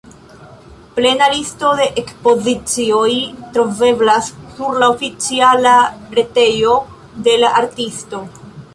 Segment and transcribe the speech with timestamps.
[0.95, 3.11] Plena listo de ekspozicioj
[3.59, 5.77] troveblas sur la oficiala
[6.21, 6.77] retejo
[7.29, 8.29] de la artisto.